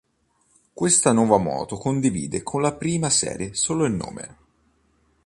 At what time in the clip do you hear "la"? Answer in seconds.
2.63-2.73